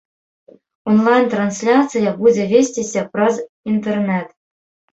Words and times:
Онлайн-трансляцыя 0.91 2.15
будзе 2.23 2.43
весціся 2.55 3.07
праз 3.13 3.35
інтэрнэт. 3.77 4.27